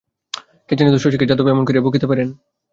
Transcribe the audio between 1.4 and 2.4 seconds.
এমন করিয়া বকিতে পারেন!